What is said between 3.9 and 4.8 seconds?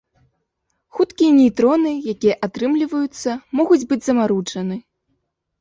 быць замаруджаны.